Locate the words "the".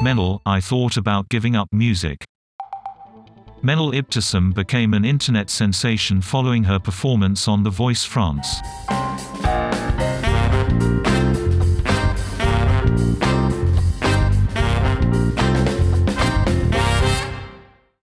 7.64-7.70